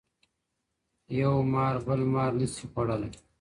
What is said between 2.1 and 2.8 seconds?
مار نه سي